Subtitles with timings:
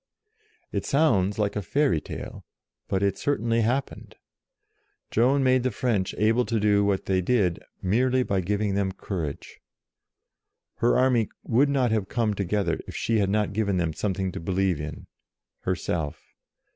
[0.71, 2.43] It sounds like a fairy tale,
[2.87, 4.15] but it certainly happened.
[5.11, 9.59] Joan made the French able to do what they did merely by giving them courage.
[10.77, 14.31] Her army would not have come together if she had not given them some thing
[14.31, 15.05] to believe in
[15.59, 16.19] herself.